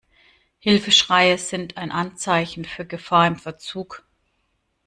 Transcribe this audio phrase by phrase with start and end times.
[0.57, 4.03] Hilfeschreie sind ein Anzeichen für Gefahr im Verzug.